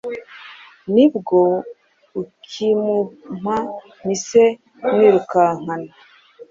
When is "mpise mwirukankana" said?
4.03-5.83